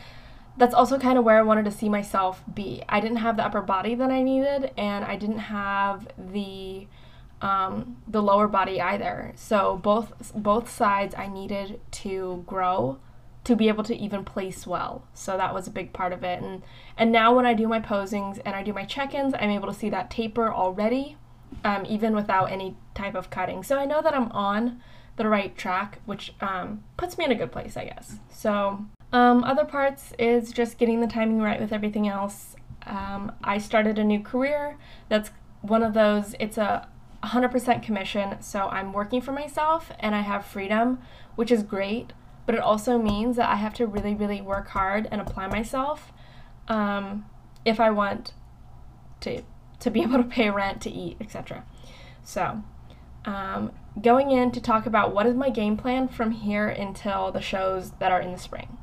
that's 0.57 0.73
also 0.73 0.99
kind 0.99 1.19
of 1.19 1.25
where 1.25 1.37
I 1.37 1.43
wanted 1.43 1.67
to 1.67 1.71
see 1.71 1.91
myself 1.91 2.43
be. 2.55 2.83
I 2.89 3.01
didn't 3.01 3.19
have 3.19 3.37
the 3.37 3.45
upper 3.45 3.61
body 3.61 3.95
that 3.95 4.11
I 4.11 4.23
needed, 4.23 4.71
and 4.79 5.05
I 5.05 5.17
didn't 5.17 5.41
have 5.41 6.09
the 6.17 6.87
um, 7.43 7.99
the 8.09 8.23
lower 8.23 8.49
body 8.49 8.81
either. 8.81 9.35
So 9.37 9.79
both 9.83 10.33
both 10.35 10.71
sides 10.71 11.15
I 11.15 11.27
needed 11.27 11.83
to 11.91 12.45
grow 12.47 12.99
to 13.45 13.57
be 13.57 13.69
able 13.69 13.85
to 13.85 13.97
even 13.97 14.25
place 14.25 14.67
well. 14.67 15.05
So 15.15 15.37
that 15.37 15.55
was 15.55 15.67
a 15.67 15.71
big 15.71 15.93
part 15.93 16.13
of 16.13 16.23
it. 16.23 16.43
And 16.43 16.63
and 16.97 17.11
now 17.11 17.35
when 17.35 17.47
I 17.47 17.55
do 17.55 17.67
my 17.67 17.81
posings 17.81 18.41
and 18.45 18.55
I 18.55 18.63
do 18.63 18.73
my 18.73 18.85
check-ins, 18.85 19.35
I'm 19.39 19.51
able 19.51 19.69
to 19.69 19.79
see 19.79 19.91
that 19.91 20.11
taper 20.11 20.53
already, 20.53 21.17
um, 21.65 21.87
even 21.89 22.15
without 22.15 22.51
any 22.51 22.77
type 22.95 23.15
of 23.15 23.31
cutting. 23.31 23.63
So 23.63 23.79
I 23.79 23.87
know 23.87 24.03
that 24.03 24.15
I'm 24.15 24.31
on 24.33 24.81
the 25.17 25.29
right 25.29 25.57
track, 25.57 26.01
which 26.07 26.35
um, 26.41 26.83
puts 26.97 27.19
me 27.19 27.25
in 27.25 27.33
a 27.33 27.35
good 27.35 27.53
place, 27.53 27.77
I 27.77 27.85
guess. 27.85 28.17
So, 28.31 28.87
um, 29.13 29.45
other 29.45 29.65
parts 29.65 30.13
is 30.19 30.53
just 30.53 30.79
getting 30.79 31.01
the 31.01 31.07
timing 31.07 31.41
right 31.41 31.61
with 31.61 31.73
everything 31.73 32.09
else. 32.09 32.57
Um, 32.87 33.33
I 33.45 33.59
started 33.59 33.99
a 33.99 34.05
new 34.05 34.21
career. 34.21 34.79
That's 35.09 35.31
one 35.61 35.83
of 35.83 35.93
those, 35.93 36.35
it's 36.41 36.57
a 36.57 36.89
100% 37.23 37.83
commission, 37.83 38.41
so 38.41 38.69
I'm 38.69 38.93
working 38.93 39.21
for 39.21 39.33
myself 39.33 39.93
and 39.99 40.15
I 40.15 40.21
have 40.21 40.47
freedom, 40.47 41.01
which 41.35 41.51
is 41.51 41.63
great, 41.63 42.15
but 42.51 42.57
it 42.57 42.63
also 42.63 42.99
means 42.99 43.37
that 43.37 43.49
I 43.49 43.55
have 43.55 43.75
to 43.75 43.87
really, 43.87 44.13
really 44.13 44.41
work 44.41 44.71
hard 44.71 45.07
and 45.13 45.21
apply 45.21 45.47
myself 45.47 46.13
um, 46.67 47.25
if 47.65 47.79
I 47.79 47.93
want 47.93 48.33
to, 49.21 49.43
to 49.79 49.89
be 49.89 50.01
able 50.03 50.17
to 50.17 50.25
pay 50.25 50.51
rent, 50.51 50.81
to 50.81 50.91
eat, 50.91 51.17
etc. 51.21 51.65
So, 52.25 52.65
um, 53.25 53.71
going 54.03 54.33
in 54.33 54.51
to 54.51 54.61
talk 54.61 54.85
about 54.85 55.15
what 55.15 55.27
is 55.27 55.37
my 55.37 55.49
game 55.49 55.77
plan 55.77 56.09
from 56.09 56.33
here 56.33 56.67
until 56.67 57.31
the 57.31 57.41
shows 57.41 57.93
that 58.01 58.11
are 58.11 58.21
in 58.21 58.33
the 58.33 58.39
spring. 58.39 58.79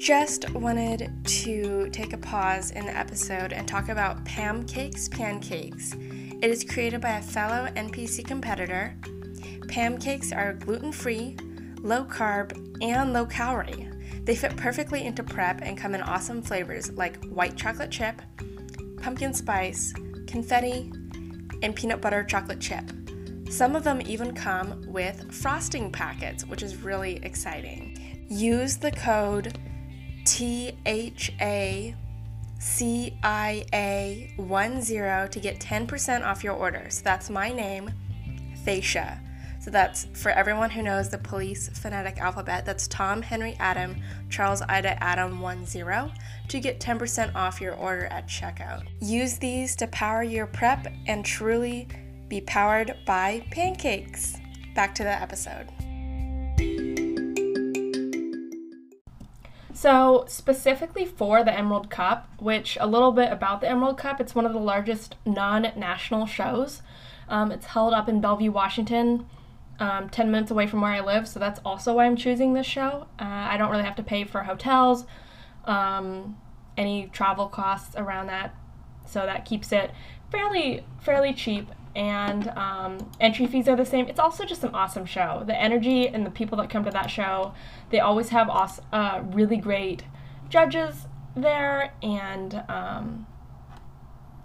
Just 0.00 0.50
wanted 0.50 1.12
to 1.24 1.90
take 1.90 2.12
a 2.12 2.18
pause 2.18 2.72
in 2.72 2.86
the 2.86 2.96
episode 2.96 3.52
and 3.52 3.68
talk 3.68 3.88
about 3.88 4.24
Pam 4.24 4.66
Cakes 4.66 5.08
Pancakes. 5.08 5.94
It 6.42 6.50
is 6.50 6.64
created 6.64 7.00
by 7.00 7.16
a 7.16 7.22
fellow 7.22 7.66
NPC 7.76 8.24
competitor. 8.26 8.94
Pam 9.68 9.96
cakes 9.98 10.32
are 10.32 10.52
gluten 10.52 10.92
free, 10.92 11.34
low 11.78 12.04
carb, 12.04 12.52
and 12.82 13.14
low 13.14 13.24
calorie. 13.24 13.88
They 14.24 14.36
fit 14.36 14.54
perfectly 14.54 15.04
into 15.04 15.22
prep 15.22 15.62
and 15.62 15.78
come 15.78 15.94
in 15.94 16.02
awesome 16.02 16.42
flavors 16.42 16.92
like 16.92 17.24
white 17.26 17.56
chocolate 17.56 17.90
chip, 17.90 18.20
pumpkin 19.00 19.32
spice, 19.32 19.94
confetti, 20.26 20.92
and 21.62 21.74
peanut 21.74 22.02
butter 22.02 22.22
chocolate 22.22 22.60
chip. 22.60 22.84
Some 23.48 23.74
of 23.74 23.82
them 23.82 24.02
even 24.04 24.34
come 24.34 24.84
with 24.88 25.32
frosting 25.32 25.90
packets, 25.90 26.44
which 26.44 26.62
is 26.62 26.76
really 26.76 27.16
exciting. 27.22 28.26
use 28.28 28.76
the 28.76 28.90
code 28.90 29.56
THA 30.26 31.94
CIA10 32.60 35.30
to 35.30 35.40
get 35.40 35.60
10% 35.60 36.24
off 36.24 36.42
your 36.42 36.54
order. 36.54 36.86
So 36.88 37.02
that's 37.04 37.30
my 37.30 37.52
name, 37.52 37.92
Thacia. 38.64 39.20
So 39.66 39.72
that's 39.72 40.06
for 40.14 40.30
everyone 40.30 40.70
who 40.70 40.82
knows 40.82 41.10
the 41.10 41.18
police 41.18 41.68
phonetic 41.70 42.18
alphabet. 42.18 42.64
That's 42.64 42.86
Tom 42.86 43.20
Henry 43.20 43.56
Adam 43.58 43.96
Charles 44.30 44.62
Ida 44.62 45.02
Adam 45.02 45.40
10 45.40 46.12
to 46.48 46.60
get 46.60 46.78
10% 46.78 47.34
off 47.34 47.60
your 47.60 47.74
order 47.74 48.06
at 48.06 48.28
checkout. 48.28 48.86
Use 49.00 49.38
these 49.38 49.74
to 49.76 49.88
power 49.88 50.22
your 50.22 50.46
prep 50.46 50.86
and 51.08 51.24
truly 51.24 51.88
be 52.28 52.40
powered 52.42 52.96
by 53.06 53.44
pancakes. 53.50 54.36
Back 54.76 54.94
to 54.94 55.02
the 55.02 55.10
episode. 55.10 55.66
So, 59.76 60.24
specifically 60.26 61.04
for 61.04 61.44
the 61.44 61.52
Emerald 61.52 61.90
Cup, 61.90 62.30
which 62.38 62.78
a 62.80 62.86
little 62.86 63.12
bit 63.12 63.30
about 63.30 63.60
the 63.60 63.68
Emerald 63.68 63.98
Cup, 63.98 64.22
it's 64.22 64.34
one 64.34 64.46
of 64.46 64.54
the 64.54 64.58
largest 64.58 65.16
non 65.26 65.70
national 65.76 66.24
shows. 66.24 66.80
Um, 67.28 67.52
it's 67.52 67.66
held 67.66 67.92
up 67.92 68.08
in 68.08 68.22
Bellevue, 68.22 68.50
Washington, 68.50 69.26
um, 69.78 70.08
10 70.08 70.30
minutes 70.30 70.50
away 70.50 70.66
from 70.66 70.80
where 70.80 70.92
I 70.92 71.00
live, 71.00 71.28
so 71.28 71.38
that's 71.38 71.60
also 71.62 71.92
why 71.92 72.06
I'm 72.06 72.16
choosing 72.16 72.54
this 72.54 72.64
show. 72.64 73.06
Uh, 73.20 73.24
I 73.24 73.58
don't 73.58 73.70
really 73.70 73.84
have 73.84 73.96
to 73.96 74.02
pay 74.02 74.24
for 74.24 74.44
hotels, 74.44 75.04
um, 75.66 76.38
any 76.78 77.10
travel 77.12 77.46
costs 77.46 77.94
around 77.96 78.28
that, 78.28 78.54
so 79.04 79.26
that 79.26 79.44
keeps 79.44 79.72
it 79.72 79.90
fairly 80.30 80.86
fairly 81.00 81.34
cheap 81.34 81.68
and 81.96 82.48
um, 82.48 83.10
entry 83.20 83.46
fees 83.46 83.66
are 83.68 83.74
the 83.74 83.86
same. 83.86 84.06
It's 84.06 84.20
also 84.20 84.44
just 84.44 84.62
an 84.62 84.74
awesome 84.74 85.06
show. 85.06 85.42
The 85.46 85.58
energy 85.58 86.06
and 86.06 86.26
the 86.26 86.30
people 86.30 86.58
that 86.58 86.68
come 86.68 86.84
to 86.84 86.90
that 86.90 87.10
show, 87.10 87.54
they 87.90 88.00
always 88.00 88.28
have 88.28 88.50
awesome, 88.50 88.84
uh, 88.92 89.22
really 89.24 89.56
great 89.56 90.04
judges 90.50 91.06
there 91.34 91.94
and 92.02 92.62
um, 92.68 93.26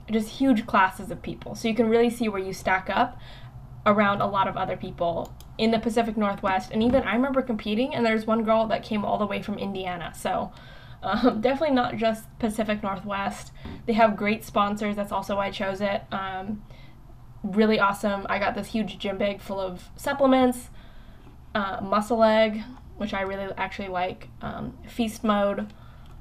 just 0.10 0.30
huge 0.30 0.66
classes 0.66 1.12
of 1.12 1.22
people. 1.22 1.54
So 1.54 1.68
you 1.68 1.76
can 1.76 1.90
really 1.90 2.10
see 2.10 2.30
where 2.30 2.42
you 2.42 2.54
stack 2.54 2.90
up 2.90 3.20
around 3.86 4.22
a 4.22 4.28
lot 4.28 4.48
of 4.48 4.56
other 4.56 4.78
people 4.78 5.34
in 5.58 5.72
the 5.72 5.80
Pacific 5.80 6.16
Northwest. 6.16 6.72
And 6.72 6.82
even 6.82 7.04
I 7.04 7.14
remember 7.16 7.42
competing, 7.42 7.94
and 7.94 8.06
there's 8.06 8.26
one 8.26 8.46
girl 8.46 8.66
that 8.68 8.82
came 8.82 9.04
all 9.04 9.18
the 9.18 9.28
way 9.28 9.42
from 9.42 9.60
Indiana. 9.60 10.14
So 10.16 10.54
um, 11.04 11.42
definitely 11.42 11.76
not 11.76 11.98
just 11.98 12.24
Pacific 12.40 12.82
Northwest. 12.82 13.52
They 13.88 13.94
have 13.94 14.16
great 14.16 14.46
sponsors. 14.46 14.96
That's 14.96 15.12
also 15.12 15.36
why 15.36 15.48
I 15.48 15.52
chose 15.52 15.82
it. 15.82 16.04
Um, 16.14 16.64
really 17.44 17.80
awesome. 17.80 18.26
I 18.30 18.40
got 18.40 18.56
this 18.56 18.68
huge 18.68 19.00
gym 19.00 19.18
bag 19.18 19.42
full 19.42 19.60
of 19.60 19.90
supplements, 19.96 20.70
uh, 21.56 21.80
muscle 21.82 22.24
egg, 22.24 22.64
which 22.98 23.14
I 23.14 23.22
really 23.22 23.52
actually 23.58 23.88
like, 23.88 24.30
um, 24.42 24.78
feast 24.88 25.24
mode. 25.24 25.74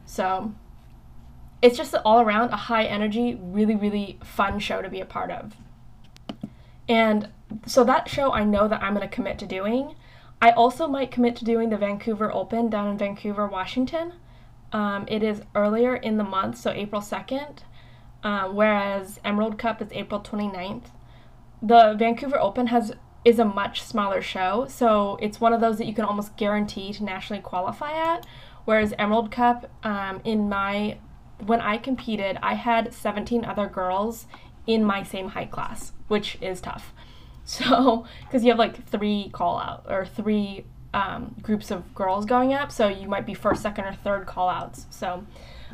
So 0.06 0.54
it's 1.62 1.76
just 1.76 1.94
all 2.04 2.20
around 2.20 2.50
a 2.50 2.56
high 2.56 2.84
energy, 2.84 3.38
really, 3.40 3.76
really 3.76 4.18
fun 4.24 4.58
show 4.58 4.80
to 4.82 4.88
be 4.88 5.00
a 5.00 5.06
part 5.06 5.30
of. 5.30 5.56
And 6.88 7.28
so 7.66 7.84
that 7.84 8.08
show 8.08 8.32
I 8.32 8.44
know 8.44 8.66
that 8.66 8.82
I'm 8.82 8.94
going 8.94 9.08
to 9.08 9.14
commit 9.14 9.38
to 9.40 9.46
doing. 9.46 9.94
I 10.42 10.50
also 10.52 10.88
might 10.88 11.10
commit 11.10 11.36
to 11.36 11.44
doing 11.44 11.68
the 11.68 11.76
Vancouver 11.76 12.32
Open 12.32 12.70
down 12.70 12.88
in 12.88 12.98
Vancouver, 12.98 13.46
Washington. 13.46 14.14
Um, 14.72 15.04
it 15.06 15.22
is 15.22 15.42
earlier 15.54 15.94
in 15.96 16.16
the 16.16 16.24
month, 16.24 16.56
so 16.56 16.70
April 16.70 17.02
2nd, 17.02 17.58
uh, 18.22 18.48
whereas 18.48 19.20
Emerald 19.24 19.58
Cup 19.58 19.82
is 19.82 19.88
April 19.92 20.20
29th 20.20 20.90
the 21.62 21.95
Vancouver 21.99 22.38
Open 22.38 22.69
has 22.69 22.93
is 23.25 23.38
a 23.38 23.45
much 23.45 23.83
smaller 23.83 24.23
show, 24.23 24.67
so 24.69 25.19
it's 25.21 25.40
one 25.40 25.52
of 25.52 25.61
those 25.61 25.76
that 25.79 25.87
you 25.87 25.95
can 25.95 26.05
almost 26.05 26.37
guarantee 26.37 26.93
to 26.95 27.05
nationally 27.05 27.43
qualify 27.43 27.93
at. 27.93 28.26
Whereas 28.64 28.95
Emerald 28.99 29.31
Cup, 29.31 29.71
um, 29.85 30.21
in 30.25 30.49
my 30.49 30.99
when 31.45 31.61
I 31.61 31.79
competed, 31.79 32.38
I 32.43 32.55
had 32.55 32.93
17 32.93 33.45
other 33.45 33.67
girls 33.67 34.26
in 34.67 34.85
my 34.85 35.02
same 35.02 35.29
height 35.29 35.50
class, 35.50 35.93
which 36.09 36.38
is 36.40 36.61
tough. 36.61 36.93
So, 37.43 38.05
because 38.21 38.45
you 38.45 38.50
have 38.50 38.59
like 38.61 38.87
three 38.87 39.29
call 39.33 39.59
out 39.59 39.87
or 39.88 40.07
three 40.07 40.67
um, 40.95 41.35
groups 41.43 41.73
of 41.73 41.93
girls 41.97 42.25
going 42.25 42.52
up, 42.52 42.71
so 42.71 42.87
you 42.87 43.09
might 43.09 43.26
be 43.26 43.35
first, 43.35 43.62
second, 43.62 43.87
or 43.87 43.95
third 43.95 44.26
call 44.26 44.49
outs. 44.49 44.87
So, 44.90 45.26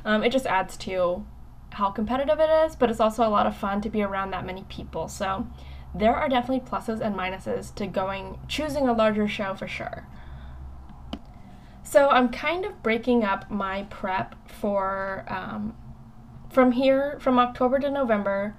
um, 0.03 0.25
it 0.25 0.31
just 0.31 0.47
adds 0.47 0.79
to 0.79 1.27
how 1.73 1.91
competitive 1.91 2.41
it 2.41 2.49
is, 2.49 2.77
but 2.77 2.89
it's 2.89 3.01
also 3.01 3.27
a 3.27 3.29
lot 3.29 3.47
of 3.47 3.55
fun 3.55 3.83
to 3.83 3.91
be 3.91 4.01
around 4.01 4.31
that 4.31 4.47
many 4.47 4.63
people. 4.71 5.09
So, 5.09 5.47
there 5.95 6.15
are 6.15 6.29
definitely 6.29 6.69
pluses 6.69 7.01
and 7.01 7.15
minuses 7.15 7.75
to 7.75 7.87
going 7.87 8.39
choosing 8.49 8.89
a 8.89 8.93
larger 8.93 9.27
show 9.29 9.55
for 9.55 9.69
sure. 9.69 10.07
So 11.83 12.09
I'm 12.09 12.29
kind 12.29 12.65
of 12.65 12.83
breaking 12.83 13.25
up 13.25 13.51
my 13.51 13.85
prep 13.85 14.35
for 14.49 15.25
um, 15.29 15.77
from 16.51 16.73
here 16.73 17.19
from 17.21 17.39
October 17.39 17.79
to 17.79 17.91
November. 17.91 18.57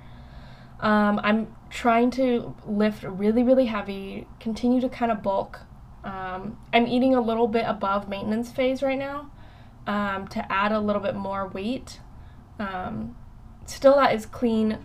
Um, 0.80 1.20
I'm 1.24 1.56
trying 1.70 2.12
to 2.12 2.56
lift 2.66 3.04
really 3.04 3.44
really 3.44 3.66
heavy, 3.66 4.28
continue 4.40 4.82
to 4.82 4.90
kind 4.90 5.12
of 5.12 5.22
bulk. 5.22 5.60
Um, 6.04 6.58
I'm 6.72 6.88
eating 6.88 7.14
a 7.14 7.22
little 7.22 7.48
bit 7.48 7.66
above 7.68 8.08
maintenance 8.08 8.50
phase 8.50 8.82
right 8.82 8.98
now 8.98 9.30
um, 9.86 10.28
to 10.30 10.52
add 10.52 10.72
a 10.72 10.80
little 10.80 11.02
bit 11.02 11.16
more 11.16 11.48
weight. 11.48 12.00
Um, 12.60 13.16
still, 13.66 13.96
that 13.96 14.16
is 14.16 14.26
clean 14.26 14.78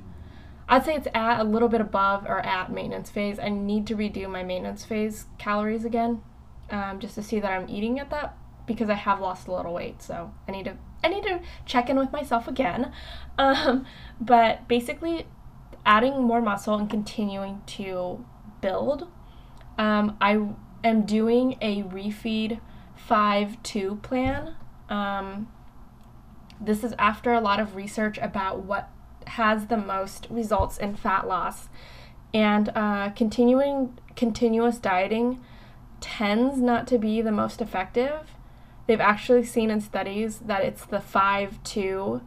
I'd 0.68 0.84
say 0.84 0.94
it's 0.94 1.08
at 1.14 1.40
a 1.40 1.44
little 1.44 1.68
bit 1.68 1.80
above 1.80 2.24
or 2.24 2.40
at 2.40 2.70
maintenance 2.70 3.10
phase. 3.10 3.38
I 3.38 3.48
need 3.48 3.86
to 3.88 3.96
redo 3.96 4.28
my 4.28 4.42
maintenance 4.42 4.84
phase 4.84 5.26
calories 5.38 5.84
again, 5.84 6.22
um, 6.70 7.00
just 7.00 7.14
to 7.16 7.22
see 7.22 7.40
that 7.40 7.50
I'm 7.50 7.68
eating 7.68 7.98
at 7.98 8.10
that 8.10 8.36
because 8.66 8.88
I 8.88 8.94
have 8.94 9.20
lost 9.20 9.48
a 9.48 9.54
little 9.54 9.74
weight. 9.74 10.02
So 10.02 10.32
I 10.48 10.52
need 10.52 10.64
to 10.64 10.76
I 11.04 11.08
need 11.08 11.24
to 11.24 11.40
check 11.66 11.90
in 11.90 11.98
with 11.98 12.12
myself 12.12 12.48
again. 12.48 12.92
Um, 13.38 13.86
but 14.20 14.68
basically, 14.68 15.26
adding 15.86 16.22
more 16.22 16.42
muscle 16.42 16.74
and 16.74 16.88
continuing 16.88 17.62
to 17.66 18.24
build. 18.60 19.08
Um, 19.78 20.18
I 20.20 20.48
am 20.84 21.06
doing 21.06 21.56
a 21.62 21.82
refeed 21.82 22.60
five 22.94 23.60
two 23.62 23.96
plan. 24.02 24.54
Um, 24.90 25.48
this 26.60 26.84
is 26.84 26.94
after 26.98 27.32
a 27.32 27.40
lot 27.40 27.58
of 27.58 27.74
research 27.74 28.18
about 28.18 28.60
what 28.60 28.90
has 29.28 29.66
the 29.66 29.76
most 29.76 30.26
results 30.30 30.78
in 30.78 30.96
fat 30.96 31.26
loss. 31.26 31.68
And 32.34 32.70
uh, 32.74 33.10
continuing 33.10 33.98
continuous 34.16 34.78
dieting 34.78 35.40
tends 36.00 36.58
not 36.58 36.86
to 36.88 36.98
be 36.98 37.20
the 37.22 37.32
most 37.32 37.60
effective. 37.60 38.34
They've 38.86 39.00
actually 39.00 39.44
seen 39.44 39.70
in 39.70 39.80
studies 39.80 40.38
that 40.40 40.64
it's 40.64 40.84
the 40.84 41.00
5 41.00 41.62
2 41.62 42.20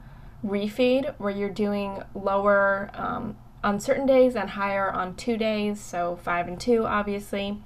refeed 0.45 1.13
where 1.17 1.31
you're 1.31 1.49
doing 1.49 2.03
lower 2.13 2.89
um, 2.93 3.35
on 3.63 3.79
certain 3.79 4.05
days 4.05 4.35
and 4.35 4.51
higher 4.51 4.91
on 4.91 5.15
two 5.15 5.37
days, 5.37 5.79
so 5.81 6.19
5 6.23 6.47
and 6.47 6.59
2, 6.59 6.85
obviously. 6.85 7.61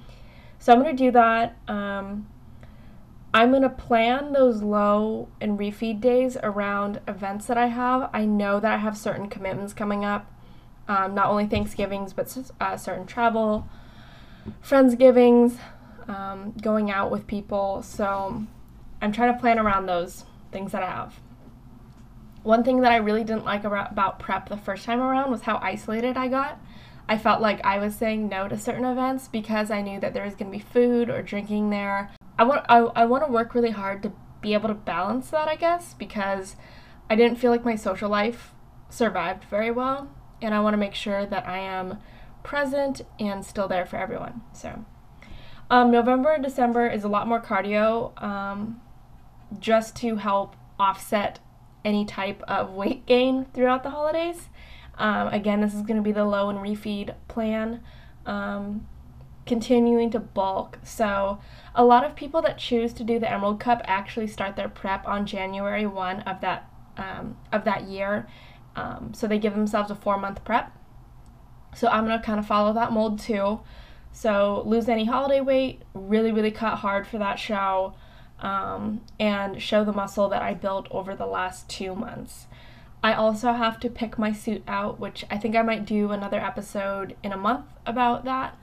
So 0.58 0.74
I'm 0.74 0.82
going 0.82 0.96
to 0.96 1.04
do 1.04 1.12
that. 1.12 1.58
Um, 1.68 2.28
I'm 3.34 3.52
going 3.52 3.62
to 3.62 3.70
plan 3.70 4.34
those 4.34 4.64
low 4.64 5.30
and 5.40 5.60
refeed 5.60 6.02
days 6.02 6.36
around 6.42 7.00
events 7.08 7.46
that 7.46 7.58
I 7.58 7.68
have. 7.68 8.10
I 8.12 8.26
know 8.26 8.60
that 8.60 8.72
I 8.74 8.78
have 8.78 8.98
certain 8.98 9.30
commitments 9.30 9.74
coming 9.74 10.04
up, 10.04 10.32
um, 10.88 11.14
not 11.14 11.28
only 11.28 11.46
Thanksgivings, 11.46 12.12
but 12.12 12.36
uh, 12.60 12.76
certain 12.76 13.06
travel, 13.06 13.68
Friendsgivings, 14.64 15.58
um, 16.08 16.54
going 16.60 16.90
out 16.90 17.12
with 17.12 17.28
people. 17.28 17.84
So 17.84 18.46
I'm 19.02 19.12
trying 19.12 19.34
to 19.34 19.40
plan 19.40 19.60
around 19.60 19.86
those 19.86 20.26
things 20.52 20.72
that 20.72 20.82
I 20.82 20.90
have. 20.90 21.20
One 22.42 22.64
thing 22.64 22.82
that 22.82 22.92
I 22.92 22.96
really 22.96 23.24
didn't 23.24 23.46
like 23.46 23.64
about 23.64 24.18
prep 24.18 24.50
the 24.50 24.58
first 24.58 24.86
time 24.86 25.02
around 25.02 25.30
was 25.30 25.42
how 25.42 25.60
isolated 25.62 26.18
I 26.18 26.30
got. 26.30 26.60
I 27.10 27.18
felt 27.18 27.42
like 27.42 27.66
I 27.66 27.80
was 27.80 27.96
saying 27.96 28.30
no 28.30 28.48
to 28.48 28.56
certain 28.56 28.86
events 28.86 29.28
because 29.28 29.72
I 29.72 29.82
knew 29.82 30.00
that 30.00 30.14
there 30.14 30.24
was 30.24 30.36
going 30.36 30.52
to 30.52 30.58
be 30.58 30.64
food 30.64 31.10
or 31.10 31.24
drinking 31.24 31.72
there. 31.72 32.12
I 32.38 32.44
want 32.44 32.68
I, 32.70 32.78
I 32.78 33.06
want 33.06 33.26
to 33.26 33.32
work 33.32 33.56
really 33.56 33.72
hard 33.72 34.04
to 34.04 34.14
be 34.42 34.54
able 34.54 34.70
to 34.70 34.76
balance 34.76 35.32
that, 35.32 35.48
I 35.48 35.56
guess, 35.56 35.96
because 35.96 36.56
I 37.10 37.16
didn't 37.16 37.40
feel 37.40 37.50
like 37.50 37.66
my 37.66 37.76
social 37.76 38.12
life 38.12 38.54
survived 38.92 39.44
very 39.46 39.72
well, 39.72 40.08
and 40.40 40.54
I 40.54 40.60
want 40.60 40.76
to 40.76 40.78
make 40.78 40.94
sure 40.94 41.26
that 41.26 41.48
I 41.48 41.58
am 41.58 41.98
present 42.44 43.02
and 43.20 43.44
still 43.44 43.68
there 43.68 43.88
for 43.88 43.98
everyone. 43.98 44.42
So, 44.54 44.86
um, 45.72 45.90
November 45.90 46.34
and 46.34 46.44
December 46.44 46.88
is 46.88 47.04
a 47.04 47.10
lot 47.10 47.28
more 47.28 47.42
cardio, 47.42 48.22
um, 48.22 48.80
just 49.60 49.96
to 49.98 50.18
help 50.18 50.56
offset 50.80 51.40
any 51.84 52.06
type 52.06 52.44
of 52.44 52.70
weight 52.70 53.08
gain 53.08 53.46
throughout 53.46 53.82
the 53.82 53.90
holidays. 53.90 54.50
Um, 55.00 55.30
again, 55.30 55.62
this 55.62 55.74
is 55.74 55.82
going 55.82 55.98
to 55.98 56.04
be 56.04 56.12
the 56.12 56.26
low 56.26 56.50
and 56.50 56.60
refeed 56.60 57.16
plan. 57.28 57.82
Um, 58.26 58.88
continuing 59.46 60.12
to 60.12 60.20
bulk. 60.20 60.78
So, 60.84 61.40
a 61.74 61.84
lot 61.84 62.04
of 62.04 62.16
people 62.16 62.42
that 62.44 62.60
choose 62.60 62.94
to 62.94 63.04
do 63.04 63.18
the 63.18 63.32
Emerald 63.32 63.60
Cup 63.60 63.82
actually 63.86 64.28
start 64.28 64.56
their 64.56 64.70
prep 64.70 65.08
on 65.08 65.26
January 65.26 65.88
1 65.88 66.20
of 66.22 66.42
that 66.42 66.70
um, 66.98 67.38
of 67.52 67.64
that 67.64 67.84
year. 67.88 68.28
Um, 68.76 69.14
so 69.14 69.26
they 69.28 69.40
give 69.40 69.56
themselves 69.56 69.90
a 69.90 69.96
four 69.96 70.18
month 70.20 70.44
prep. 70.44 70.72
So 71.76 71.88
I'm 71.88 72.06
gonna 72.06 72.22
kind 72.22 72.40
of 72.40 72.46
follow 72.46 72.74
that 72.74 72.92
mold 72.92 73.20
too. 73.20 73.62
So 74.12 74.64
lose 74.66 74.90
any 74.90 75.06
holiday 75.06 75.42
weight, 75.42 75.82
really 75.94 76.32
really 76.32 76.52
cut 76.52 76.76
hard 76.80 77.08
for 77.08 77.18
that 77.20 77.40
show. 77.40 77.96
um, 78.42 79.02
and 79.20 79.62
show 79.62 79.84
the 79.84 79.92
muscle 79.92 80.30
that 80.30 80.42
I 80.42 80.54
built 80.54 80.88
over 80.92 81.16
the 81.16 81.26
last 81.26 81.68
two 81.70 81.94
months. 81.96 82.48
I 83.02 83.14
also 83.14 83.54
have 83.54 83.80
to 83.82 83.90
pick 83.90 84.18
my 84.18 84.34
suit 84.34 84.64
out, 84.68 85.00
which 85.00 85.26
I 85.32 85.38
think 85.38 85.56
I 85.56 85.62
might 85.62 85.86
do 85.86 86.12
another 86.12 86.40
episode 86.40 87.16
in 87.24 87.32
a 87.32 87.38
month 87.38 87.66
about 87.86 88.26
that. 88.26 88.58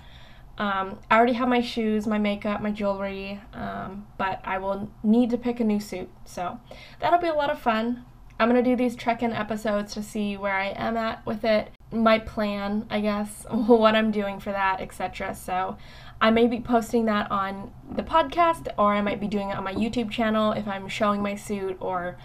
Um, 0.59 0.99
I 1.11 1.17
already 1.17 1.35
have 1.35 1.49
my 1.49 1.61
shoes, 1.61 2.07
my 2.07 2.19
makeup, 2.19 2.63
my 2.63 2.71
jewelry, 2.71 3.41
um, 3.53 4.07
but 4.17 4.41
I 4.45 4.59
will 4.59 4.91
need 5.03 5.31
to 5.31 5.39
pick 5.39 5.61
a 5.61 5.65
new 5.65 5.81
suit. 5.81 6.09
So 6.25 6.59
that'll 7.01 7.19
be 7.19 7.29
a 7.29 7.35
lot 7.35 7.51
of 7.51 7.59
fun. 7.59 8.05
I'm 8.39 8.51
going 8.51 8.63
to 8.63 8.71
do 8.71 8.77
these 8.77 8.97
trek 8.97 9.23
in 9.23 9.33
episodes 9.33 9.95
to 9.95 10.03
see 10.03 10.37
where 10.37 10.55
I 10.55 10.69
am 10.69 10.97
at 10.97 11.25
with 11.25 11.45
it, 11.45 11.71
my 11.91 12.19
plan, 12.19 12.87
I 12.91 13.01
guess, 13.01 13.47
what 13.51 13.95
I'm 13.95 14.11
doing 14.11 14.41
for 14.41 14.53
that, 14.53 14.81
etc. 14.81 15.35
So 15.35 15.79
I 16.21 16.31
may 16.31 16.47
be 16.47 16.61
posting 16.61 17.07
that 17.07 17.31
on 17.31 17.73
the 17.91 18.03
podcast 18.03 18.69
or 18.79 18.95
I 18.95 19.01
might 19.01 19.21
be 19.21 19.29
doing 19.29 19.51
it 19.51 19.57
on 19.57 19.65
my 19.65 19.75
YouTube 19.75 20.11
channel 20.11 20.53
if 20.53 20.69
I'm 20.69 20.89
showing 20.89 21.23
my 21.23 21.35
suit 21.35 21.77
or 21.81 22.17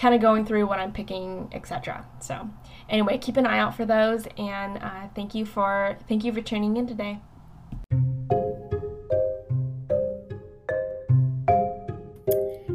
kind 0.00 0.14
of 0.14 0.20
going 0.22 0.46
through 0.46 0.66
what 0.66 0.78
I'm 0.78 0.92
picking, 0.92 1.50
etc. 1.52 2.06
So 2.20 2.48
anyway, 2.88 3.18
keep 3.18 3.36
an 3.36 3.46
eye 3.46 3.58
out 3.58 3.76
for 3.76 3.84
those 3.84 4.26
and 4.38 4.78
uh, 4.78 5.08
thank 5.14 5.34
you 5.34 5.44
for 5.44 5.98
thank 6.08 6.24
you 6.24 6.32
for 6.32 6.40
tuning 6.40 6.78
in 6.78 6.86
today. 6.86 7.20